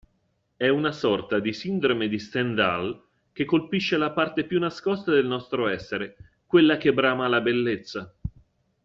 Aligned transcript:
È 0.57 0.67
una 0.67 0.91
sorta 0.91 1.37
di 1.37 1.53
sindrome 1.53 2.07
di 2.07 2.17
Stendhal 2.17 2.99
che 3.31 3.45
colpisce 3.45 3.97
la 3.97 4.09
parte 4.09 4.45
più 4.45 4.57
nascosta 4.59 5.11
del 5.11 5.27
nostro 5.27 5.67
essere, 5.67 6.15
quella 6.47 6.77
che 6.77 6.91
brama 6.91 7.27
la 7.27 7.39
bellezza. 7.39 8.11